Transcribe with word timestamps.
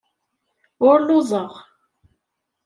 Ur 0.87 0.97
lluẓeɣ. 1.01 1.53